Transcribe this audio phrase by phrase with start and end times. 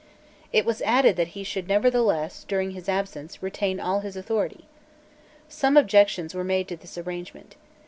[0.51, 4.65] It was added that he should nevertheless, during his absence, retain all his authority.
[5.47, 7.55] Some objections were made to this arrangement.